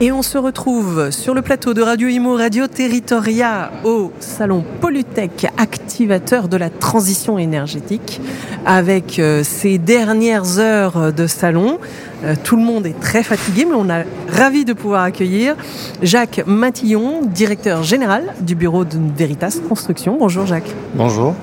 [0.00, 5.48] Et on se retrouve sur le plateau de Radio Imo Radio Territoria au salon Polytech,
[5.56, 8.20] activateur de la transition énergétique,
[8.64, 11.80] avec euh, ces dernières heures de salon.
[12.22, 15.56] Euh, tout le monde est très fatigué, mais on a ravi de pouvoir accueillir
[16.00, 20.16] Jacques Matillon, directeur général du bureau de Veritas Construction.
[20.16, 20.76] Bonjour Jacques.
[20.94, 21.34] Bonjour.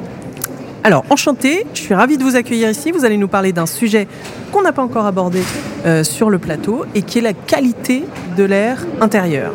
[0.86, 2.92] Alors, enchanté, je suis ravie de vous accueillir ici.
[2.92, 4.08] Vous allez nous parler d'un sujet
[4.52, 5.42] qu'on n'a pas encore abordé
[5.84, 8.04] euh, sur le plateau et qui est la qualité
[8.38, 9.52] de l'air intérieur.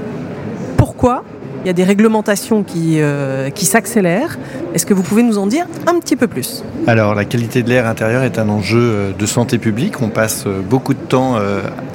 [0.77, 1.23] Pourquoi
[1.63, 4.41] il y a des réglementations qui, euh, qui s'accélèrent?
[4.75, 6.65] Est-ce que vous pouvez nous en dire un petit peu plus?
[6.89, 10.03] Alors, la qualité de l'air intérieur est un enjeu euh, de santé publique.
[10.03, 11.37] On passe beaucoup de temps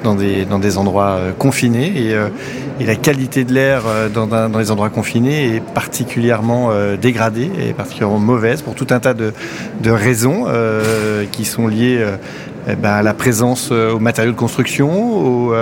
[0.06, 2.16] dans des, dans des endroits confinés et,
[2.80, 8.20] et la qualité de l'air dans, dans, les endroits confinés est particulièrement dégradée et particulièrement
[8.20, 9.34] mauvaise pour tout un tas de,
[9.82, 10.46] de raisons
[11.32, 12.06] qui sont liées
[12.68, 15.54] eh ben, à la présence aux matériaux de construction, aux,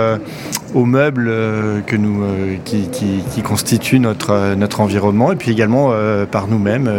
[0.74, 5.50] aux meubles euh, que nous, euh, qui, qui, constituent notre, euh, notre environnement et puis
[5.50, 5.92] également
[6.30, 6.90] par nous-mêmes,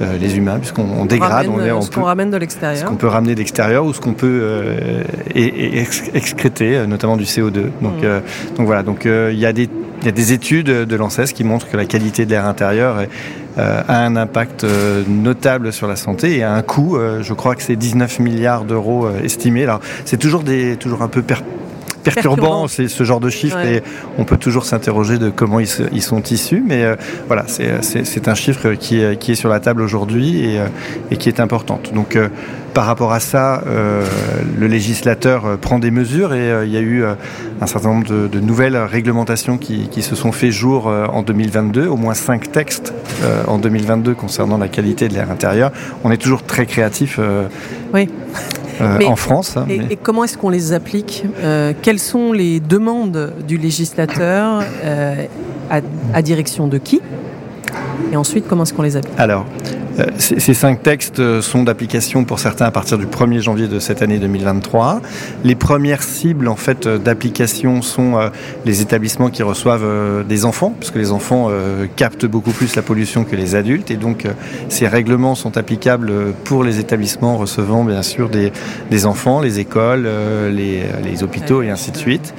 [0.00, 1.48] les humains, puisqu'on dégrade.
[1.48, 2.78] on, est, on ce qu'on ramène de l'extérieur.
[2.78, 4.60] Ce qu'on peut ramener d'extérieur ou ce qu'on peut
[5.34, 7.70] et, excréter, notamment du CO2.
[7.82, 8.56] Donc, mmh.
[8.56, 9.68] donc voilà, donc il y a des
[10.00, 13.04] il y a des études de l'ANSES qui montrent que la qualité de l'air intérieur
[13.56, 14.64] a un impact
[15.08, 19.08] notable sur la santé et a un coût, je crois que c'est 19 milliards d'euros
[19.24, 19.64] estimés.
[19.64, 21.38] Alors c'est toujours, des, toujours un peu per
[22.14, 23.82] perturbant, c'est ce genre de chiffres et
[24.18, 25.68] on peut toujours s'interroger de comment ils,
[26.02, 29.82] sont issus, mais euh, voilà, c'est un chiffre qui est, qui est sur la table
[29.82, 30.66] aujourd'hui et, euh,
[31.10, 31.92] et, qui est importante.
[31.94, 32.28] Donc euh,
[32.74, 37.02] par rapport à ça, le législateur prend des mesures et il y a eu
[37.60, 41.96] un certain nombre de, nouvelles réglementations qui, qui, se sont fait jour en 2022, au
[41.96, 42.94] moins cinq textes
[43.48, 45.72] en 2022 concernant la qualité de l'air intérieur.
[46.04, 47.18] On est toujours très créatif.
[47.92, 48.08] oui.
[48.80, 49.56] Euh, en France.
[49.56, 55.26] Hein, et, comment est-ce qu'on les applique euh, Quelles sont les demandes du législateur euh,
[56.14, 57.00] à, direction de qui
[58.12, 59.18] Et ensuite, comment est-ce qu'on les applique?
[59.18, 59.46] Alors,
[60.18, 64.02] ces cinq textes euh, sont d'application pour certains à partir du 1er janvier de cette
[64.02, 65.00] année 2023.
[65.44, 68.30] Les premières cibles en fait euh, d'application sont
[68.64, 71.50] les établissements qui reçoivent des enfants, puisque les enfants
[71.96, 74.26] captent beaucoup plus la pollution que les adultes, et donc
[74.68, 76.12] ces règlements sont applicables
[76.44, 78.52] pour les établissements recevant bien sûr des,
[78.90, 80.08] des enfants, les écoles,
[80.50, 82.34] les, les hôpitaux et ainsi de suite.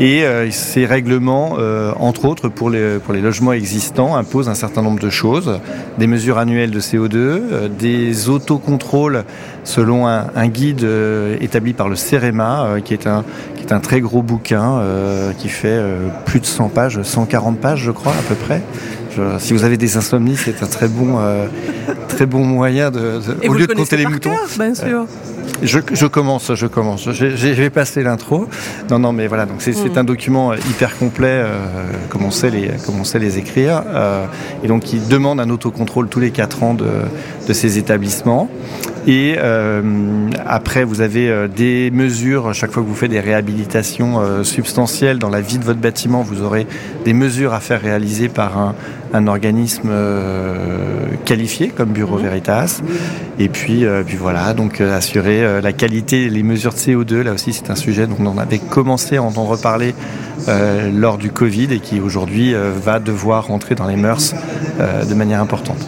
[0.00, 4.54] Et euh, ces règlements, euh, entre autres pour les, pour les logements existants, imposent un
[4.54, 5.60] certain nombre de choses.
[5.98, 9.24] Des mesures annuelles de CO2, euh, des autocontrôles
[9.62, 10.86] selon un, un guide
[11.38, 13.24] établi par le CEREMA, qui, est un,
[13.56, 14.82] qui est un très gros bouquin
[15.36, 15.78] qui fait
[16.24, 18.62] plus de 100 pages, 140 pages je crois à peu près.
[19.38, 21.18] si vous avez des insomnies, c'est un très bon,
[22.08, 24.34] très bon moyen de, au lieu de compter les moutons.
[24.58, 25.04] bien sûr.
[25.62, 27.10] Je, commence, je commence.
[27.10, 28.48] Je, vais passer l'intro.
[28.90, 29.46] Non, non, mais voilà.
[29.46, 29.98] Donc c'est mm.
[29.98, 34.26] un document hyper complet, euh, comme on sait les, comme on sait les écrire, euh,
[34.62, 36.88] et donc qui demande un autocontrôle tous les quatre ans de,
[37.46, 38.48] de ces établissements.
[39.06, 44.20] Et euh, après, vous avez euh, des mesures, chaque fois que vous faites des réhabilitations
[44.20, 46.66] euh, substantielles dans la vie de votre bâtiment, vous aurez
[47.04, 48.74] des mesures à faire réaliser par un,
[49.12, 49.90] un organisme
[51.24, 52.24] qualifié comme Bureau mhm.
[52.24, 52.80] Veritas.
[53.38, 57.70] Et puis, puis voilà, donc assurer la qualité, les mesures de CO2, là aussi c'est
[57.70, 59.94] un sujet dont on avait commencé à entendre parler
[60.92, 64.34] lors du Covid et qui aujourd'hui va devoir rentrer dans les mœurs
[64.78, 65.86] de manière importante.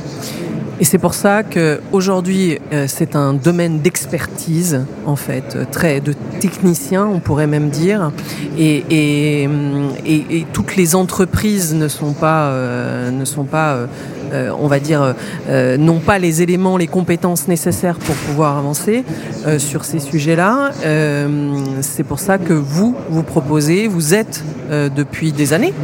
[0.82, 7.06] Et c'est pour ça qu'aujourd'hui, euh, c'est un domaine d'expertise, en fait, très de technicien,
[7.06, 8.10] on pourrait même dire.
[8.58, 9.48] Et, et,
[10.04, 13.86] et, toutes les entreprises ne sont pas, euh, ne sont pas euh,
[14.32, 15.14] euh, on va dire,
[15.48, 19.04] euh, n'ont pas les éléments, les compétences nécessaires pour pouvoir avancer
[19.46, 20.70] euh, sur ces sujets-là.
[21.80, 25.74] c'est pour ça que vous, vous proposez, vous êtes depuis des années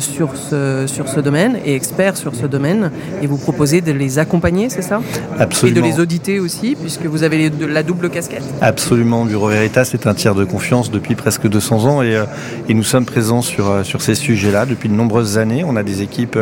[0.00, 2.90] sur, ce, sur ce domaine et expert sur ce domaine,
[3.20, 4.31] et vous proposez de les accompagner,
[4.68, 5.00] c'est ça?
[5.38, 5.78] Absolument.
[5.78, 9.24] Et de les auditer aussi, puisque vous avez la double casquette Absolument.
[9.24, 12.22] Bureau Veritas est un tiers de confiance depuis presque 200 ans et,
[12.68, 15.64] et nous sommes présents sur, sur ces sujets-là depuis de nombreuses années.
[15.66, 16.38] On a des équipes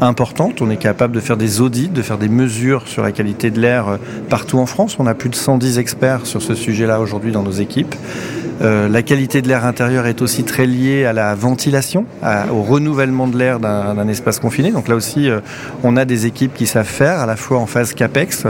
[0.00, 0.62] importante.
[0.62, 3.60] On est capable de faire des audits, de faire des mesures sur la qualité de
[3.60, 3.96] l'air euh,
[4.28, 4.96] partout en France.
[4.98, 7.94] On a plus de 110 experts sur ce sujet-là aujourd'hui dans nos équipes.
[8.60, 12.04] La qualité de l'air intérieur est aussi très liée à la ventilation,
[12.52, 14.70] au renouvellement de l'air d'un espace confiné.
[14.70, 15.30] Donc là aussi,
[15.82, 18.44] on a des équipes qui savent faire, à la fois en phase CAPEX,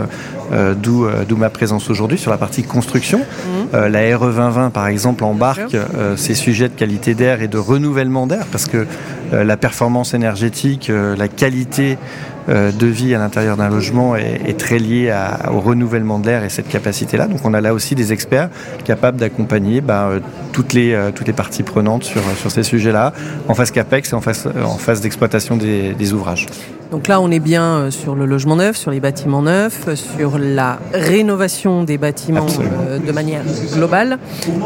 [0.82, 3.20] d'où ma présence aujourd'hui sur la partie construction.
[3.20, 3.86] Mmh.
[3.86, 5.76] la RE 2020, par exemple, embarque
[6.16, 8.86] ces sujets de qualité d'air et de renouvellement d'air, parce que
[9.32, 11.98] la performance énergétique, la qualité
[12.39, 15.14] euh, de vie à l'intérieur d'un logement est, très lié
[15.52, 17.26] au renouvellement de l'air et cette capacité-là.
[17.26, 18.50] Donc on a là aussi des experts
[18.84, 20.20] capables d'accompagner bah, euh,
[20.52, 23.12] toutes, les, euh, toutes les parties prenantes sur, ces sujets-là,
[23.48, 26.46] en phase CAPEX et en phase, d'exploitation des ouvrages.
[26.90, 30.78] Donc là, on est bien sur le logement neuf, sur les bâtiments neufs, sur la
[30.92, 33.42] rénovation des bâtiments de manière
[33.74, 34.18] globale.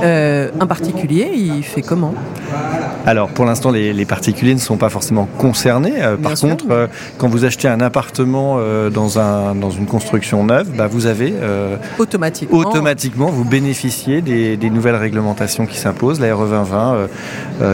[0.03, 2.15] un particulier, il fait comment?
[3.06, 6.03] Alors pour l'instant, les, particuliers ne sont pas forcément concernés.
[6.03, 6.87] Euh, par contre, euh,
[7.19, 11.35] quand vous achetez un appartement euh, dans, un, dans une construction neuve, bah, vous avez
[11.99, 12.59] automatiquement.
[12.59, 17.09] automatiquement, vous bénéficiez des, nouvelles réglementations qui s'imposent, la RE 2020,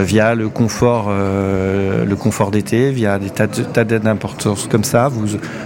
[0.03, 4.03] via le confort, le confort d'été, via des tas, d'aides
[4.69, 5.25] comme ça, vous,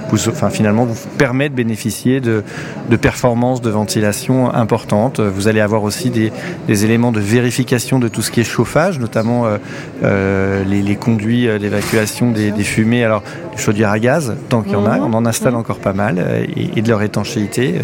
[0.10, 2.44] vous, enfin, finalement, vous permet de bénéficier de,
[2.89, 5.19] de performances de ventilation importantes.
[5.19, 6.31] Vous allez avoir aussi des,
[6.68, 9.57] des éléments de vérification de tout ce qui est chauffage, notamment euh,
[10.04, 13.04] euh, les, conduits euh, d'évacuation des, fumées.
[13.04, 15.04] Alors, les chaudières à gaz, tant qu'il y en a, mhm.
[15.04, 15.60] on en installe mhm.
[15.60, 17.75] encore pas mal, et, de leur étanchéité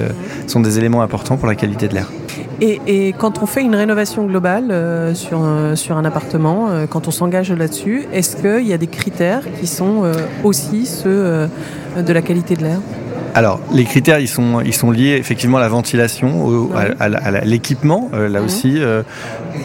[0.48, 2.08] sont des éléments importants pour la qualité de l'air.
[2.62, 5.42] Et, quand on fait une rénovation globale sur,
[5.76, 10.04] sur un appartement, quand on s'engage là-dessus, est-ce qu'il y a des critères qui sont
[10.44, 11.50] aussi ceux
[11.98, 12.80] de la qualité de l'air?
[13.34, 16.70] Alors, les critères, ils sont, ils sont liés effectivement à la ventilation,
[17.00, 18.10] à, l'équipement.
[18.14, 19.04] Euh, là aussi, euh,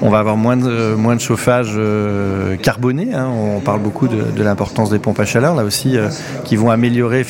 [0.02, 3.12] on va avoir moins de, moins de chauffage euh, carboné.
[3.12, 3.28] Hein.
[3.28, 5.96] On parle beaucoup de, l'importance des pompes à chaleur, là aussi,
[6.44, 7.24] qui vont améliorer,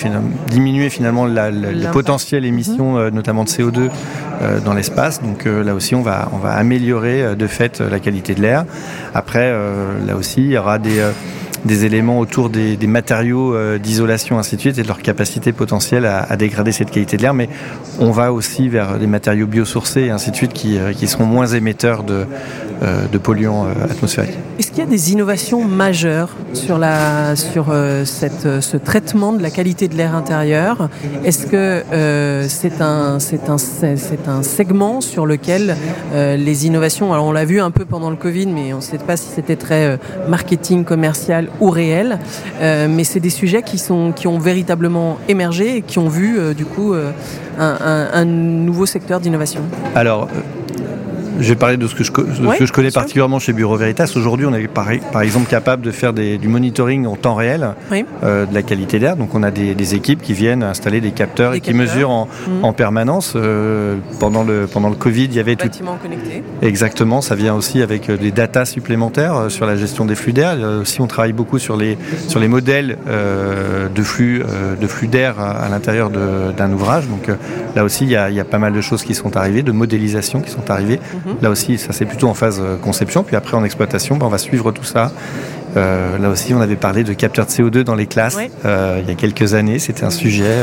[0.50, 3.14] diminuer finalement la, les potentielles émissions, mhm.
[3.14, 3.88] notamment de CO2
[4.64, 5.22] dans l'espace.
[5.22, 8.64] Donc là aussi, on va, on va améliorer de fait la qualité de l'air.
[9.14, 9.50] Après,
[10.06, 11.02] là aussi, il y aura des
[11.66, 16.06] des éléments autour des, matériaux euh, d'isolation, ainsi de suite, et de leur capacité potentielle
[16.06, 17.34] à, dégrader cette qualité de l'air.
[17.34, 17.48] Mais
[17.98, 21.46] on va aussi vers des matériaux biosourcés, ainsi de suite, qui, euh, qui seront moins
[21.46, 22.26] émetteurs de,
[22.82, 24.36] de polluants atmosphériques.
[24.58, 27.66] Est-ce qu'il y a des innovations majeures sur, la, sur
[28.04, 30.88] cette, ce traitement de la qualité de l'air intérieur?
[31.24, 31.82] Est-ce que
[32.48, 35.76] c'est un, c'est un, c'est un segment sur lequel
[36.14, 38.98] les innovations, alors on l'a vu un peu pendant le Covid, mais on ne sait
[38.98, 39.98] pas si c'était très
[40.28, 42.18] marketing commercial ou réel.
[42.60, 46.38] Euh, mais c'est des sujets qui, sont, qui ont véritablement émergé et qui ont vu
[46.38, 47.10] euh, du coup euh,
[47.58, 49.62] un, un, nouveau secteur d'innovation?
[49.94, 50.28] Alors,
[51.38, 54.12] je vais parler de ce que je, que je connais particulièrement chez Bureau Veritas.
[54.16, 57.74] Aujourd'hui, on est par, par, exemple capable de faire des, du monitoring en temps réel
[58.22, 59.16] euh, de la qualité d'air.
[59.16, 62.28] Donc, on a des, des, équipes qui viennent installer des capteurs et qui mesurent en,
[62.48, 62.64] mhm.
[62.64, 63.34] en permanence.
[63.36, 65.68] Euh, pendant, le, pendant le Covid, il y avait tout.
[66.02, 66.42] connecté.
[66.62, 70.56] Exactement, ça vient aussi avec euh, des datas supplémentaires sur la gestion des flux d'air.
[70.80, 71.98] Aussi, on travaille beaucoup sur les,
[72.28, 74.42] sur les modèles euh, de flux,
[74.80, 77.06] de flux d'air à, l'intérieur d'un ouvrage.
[77.08, 77.30] Donc,
[77.74, 79.62] là aussi, il y, a, il y, a, pas mal de choses qui sont arrivées,
[79.62, 81.00] de modélisation qui sont arrivées.
[81.25, 81.25] Mhm.
[81.26, 81.36] Mhm.
[81.42, 83.24] Là aussi, ça c'est plutôt en phase euh, conception.
[83.24, 85.10] Puis après, en exploitation, ben, on va suivre tout ça.
[85.76, 89.08] Euh, là aussi, on avait parlé de capteurs de CO2 dans les classes euh, il
[89.08, 89.78] y a quelques années.
[89.78, 90.54] C'était un sujet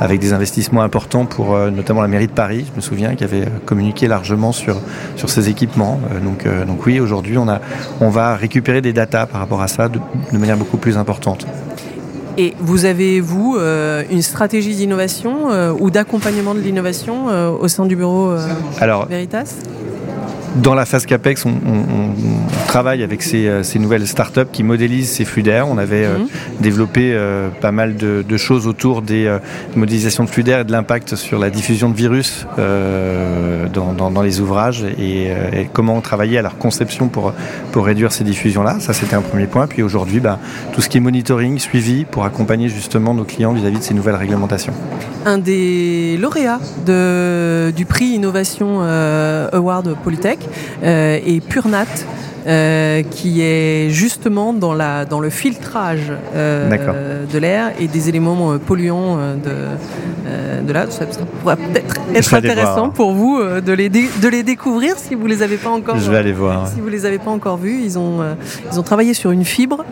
[0.00, 3.46] avec des investissements importants pour notamment la mairie de Paris, je me souviens, qui avait
[3.64, 4.78] communiqué largement sur,
[5.16, 6.00] sur ces équipements.
[6.22, 7.60] donc, donc oui, aujourd'hui, on, a,
[8.00, 10.00] on va récupérer des datas par rapport à ça de,
[10.36, 11.46] manière beaucoup plus importante.
[12.36, 13.56] Et vous avez, vous,
[14.10, 17.26] une stratégie d'innovation ou d'accompagnement de l'innovation
[17.58, 18.34] au sein du bureau
[19.08, 19.54] Veritas?
[20.56, 21.52] Dans la phase CAPEX, on,
[22.66, 25.68] travaille avec ces, euh, ces, nouvelles startups qui modélisent ces flux d'air.
[25.68, 26.26] On avait euh, mhm.
[26.60, 29.38] développé euh, pas mal de, choses autour des
[29.76, 34.84] modélisations de flux d'air et de l'impact sur la diffusion de virus dans, les ouvrages
[34.84, 35.30] et,
[35.72, 37.34] comment travailler à leur conception pour,
[37.72, 38.80] pour réduire ces diffusions-là.
[38.80, 39.66] Ça, c'était un premier point.
[39.66, 40.38] Puis aujourd'hui, bah,
[40.72, 44.16] tout ce qui est monitoring, suivi pour accompagner justement nos clients vis-à-vis de ces nouvelles
[44.16, 44.72] réglementations.
[45.26, 50.41] Un des lauréats de, du prix Innovation Award Polytech
[50.82, 51.86] et Purnat.
[52.44, 58.58] Euh, qui est justement dans, la, dans le filtrage euh, de l'air et des éléments
[58.58, 60.86] polluants de, de là.
[60.90, 61.04] Ça,
[61.40, 65.56] pourrait peut-être être, intéressant pour vous de, les de les découvrir si vous les avez
[65.56, 65.98] pas encore.
[65.98, 66.66] Je vais aller voir.
[66.66, 68.20] Si vous les avez pas encore vus, ils ont
[68.72, 69.84] ils ont travaillé sur une fibre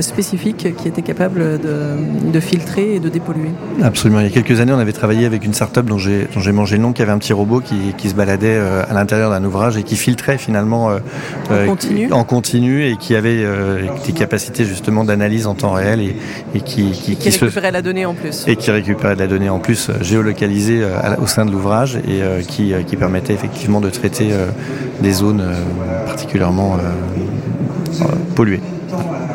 [0.00, 3.50] spécifique qui était capable de, de, filtrer et de dépolluer.
[3.82, 4.20] Absolument.
[4.20, 6.82] Il y a quelques années, on avait travaillé avec une start-up dont j'ai mangé le
[6.82, 9.84] nom, qui avait un petit robot qui, qui se baladait à l'intérieur d'un ouvrage et
[9.84, 10.90] qui filtrait finalement
[12.10, 12.84] en, continu.
[12.84, 13.44] et qui avait
[14.04, 16.00] des capacités justement d'analyse en temps réel
[16.54, 18.44] et, qui, qui, récupérait la donnée en plus.
[18.46, 20.82] Et qui récupérait de la donnée en plus géolocalisée
[21.22, 24.30] au sein de l'ouvrage et qui, qui, permettait effectivement de traiter
[25.00, 25.44] des zones
[26.06, 26.78] particulièrement
[28.34, 28.60] polluées.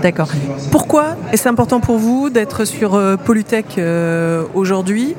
[0.02, 0.30] D'accord.
[0.72, 5.16] Pourquoi est-ce important pour vous d'être sur euh, Polytech euh, aujourd'hui?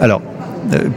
[0.00, 0.31] Alors, euh,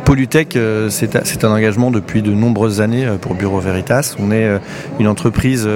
[0.06, 0.58] Polytech,
[0.90, 4.16] c'est un engagement depuis de nombreuses années pour Bureau Veritas.
[4.20, 4.60] On est
[5.00, 5.68] une entreprise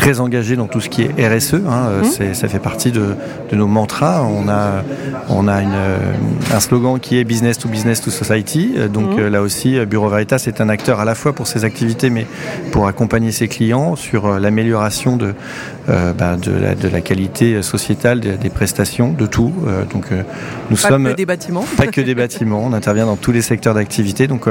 [0.00, 1.54] très engagé dans tout ce qui est RSE.
[1.54, 2.32] Hein, mmh.
[2.32, 3.14] Ça fait partie de,
[3.52, 4.22] nos mantras.
[4.22, 4.82] On a,
[5.28, 5.96] on a une, euh,
[6.54, 8.76] un slogan qui est Business to Business to Society.
[8.90, 9.20] Donc mmh.
[9.20, 12.26] euh, là aussi, Bureau Veritas est un acteur à la fois pour ses activités, mais
[12.72, 15.34] pour accompagner ses clients sur euh, l'amélioration de,
[15.86, 19.52] bah, de, la, de, la, qualité sociétale des, prestations, de tout.
[19.92, 20.06] donc
[20.70, 21.64] nous pas sommes que des bâtiments.
[21.76, 22.62] Pas que des bâtiments.
[22.64, 24.28] On intervient dans tous les secteurs d'activité.
[24.28, 24.46] Donc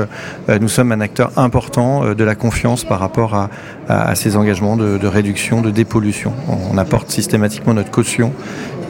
[0.49, 3.49] nous sommes un acteur important de la confiance par rapport à,
[3.87, 6.33] à, ces engagements de, de réduction de dépollution.
[6.71, 8.33] On apporte systématiquement notre caution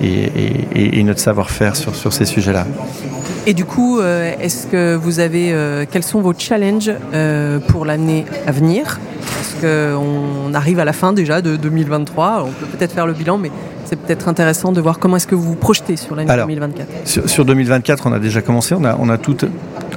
[0.02, 2.66] et, notre savoir-faire sur, sur ces sujets-là.
[3.46, 7.86] Et du coup, euh, est-ce que vous avez, euh, quels sont vos challenges euh, pour
[7.86, 9.00] l'année à venir?
[9.22, 13.38] Parce qu'on arrive à la fin déjà de 2023, on peut peut-être faire le bilan,
[13.38, 13.52] mais
[13.86, 16.88] c'est peut-être intéressant de voir comment est-ce que vous vous projetez sur l'année 2024.
[17.06, 19.38] Sur, sur, 2024, on a déjà commencé, on a, on a tout,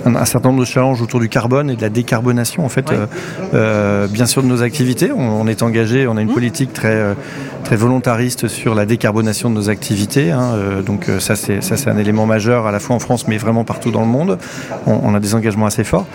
[0.07, 3.07] un, certain nombre de challenges autour du carbone et de la décarbonation en fait, euh,
[3.55, 5.13] euh, bien sûr de nos activités.
[5.13, 6.35] On, est engagé, on a une mmh.
[6.35, 7.15] politique très euh,
[7.65, 10.31] très volontariste sur la décarbonation de nos activités.
[10.31, 10.55] Hein,
[10.85, 13.65] donc ça c'est ça c'est un élément majeur à la fois en France mais vraiment
[13.65, 14.39] partout dans le monde.
[14.87, 16.07] On, a des engagements assez forts.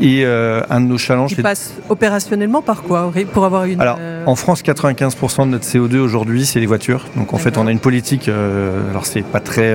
[0.00, 1.34] Et un de nos challenges.
[1.34, 3.80] Qui passe opérationnellement par quoi pour avoir une.
[3.80, 7.06] Alors en France, 95% de notre CO2 aujourd'hui c'est les voitures.
[7.16, 8.28] Donc en fait on a une politique.
[8.28, 9.74] alors c'est pas très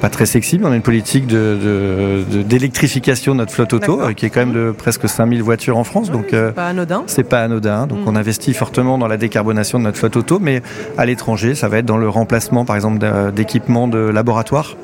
[0.00, 4.12] pas très sexy, mais on a une politique d'électrification de, de, notre flotte auto, euh,
[4.12, 6.10] qui est quand même de presque 5000 voitures en France.
[6.10, 7.02] donc, c'est euh, pas anodin.
[7.06, 7.86] C'est pas anodin.
[7.86, 8.08] Donc, mm.
[8.08, 10.62] on investit fortement dans la décarbonation de notre flotte auto, mais
[10.96, 12.98] à l'étranger, ça va être dans le remplacement, par exemple,
[13.32, 14.76] d'équipements de laboratoire.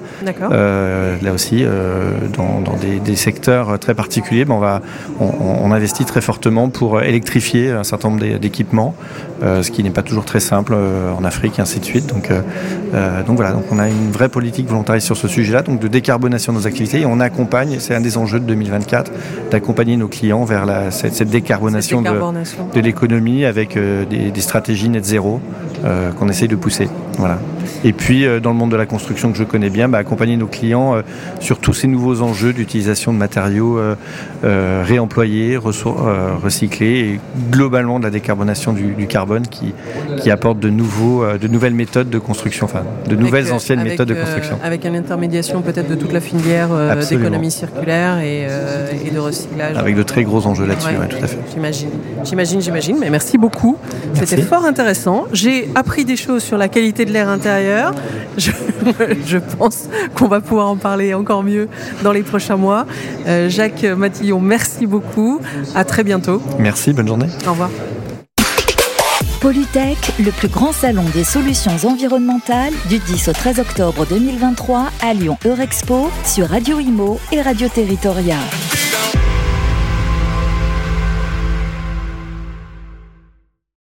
[0.53, 4.81] Euh, là aussi, euh, dans, dans des, des, secteurs très particuliers, ben on, va,
[5.21, 5.31] on,
[5.65, 8.95] on, investit très fortement pour électrifier un certain nombre d'équipements,
[9.43, 12.07] euh, ce qui n'est pas toujours très simple en Afrique et ainsi de suite.
[12.07, 12.31] Donc,
[13.27, 16.53] donc voilà, donc on a une vraie politique volontariste sur ce sujet-là, donc de décarbonation
[16.53, 17.01] de nos activités.
[17.01, 19.13] Et on accompagne, c'est un des enjeux de 2024,
[19.51, 25.41] d'accompagner nos clients vers la, cette, décarbonation, De, l'économie avec euh, des, stratégies net zéro
[25.85, 26.89] euh, qu'on essaye de pousser.
[27.19, 27.39] Voilà.
[27.85, 30.37] Et puis, euh, dans le monde de la construction que je connais bien, bah, accompagner
[30.37, 31.03] nos clients
[31.41, 33.81] sur tous ces nouveaux enjeux d'utilisation de matériaux
[34.43, 39.75] réemployés, recyclés et globalement de la décarbonation du, carbone qui,
[40.19, 44.15] qui apporte de, nouveaux, de nouvelles méthodes de construction, enfin de nouvelles anciennes méthodes de
[44.15, 44.59] construction.
[44.63, 49.77] Avec une intermédiation peut-être de toute la filière euh, d'économie circulaire euh, et, de recyclage.
[49.77, 51.39] Avec de très gros enjeux là-dessus, tout à fait.
[51.53, 51.91] J'imagine,
[52.25, 52.97] j'imagine, j'imagine.
[53.01, 53.77] Mais merci beaucoup.
[54.15, 55.25] C'était fort intéressant.
[55.33, 56.69] J'ai appris des choses sur la
[57.05, 57.95] qualité de l'air intérieur.
[58.37, 58.51] Je,
[59.27, 61.69] je pense qu'on va pouvoir en parler encore mieux
[62.03, 62.87] dans les prochains mois.
[63.27, 65.41] Euh, Jacques Matillon, merci beaucoup.
[65.75, 66.43] À très bientôt.
[66.59, 67.29] Merci, bonne journée.
[67.47, 67.71] Au revoir.
[69.41, 75.13] Polytech, le plus grand salon des solutions environnementales du 10 au 13 octobre 2023 à
[75.13, 78.39] Lyon Eurexpo sur Radio Imo et Radio Territoria.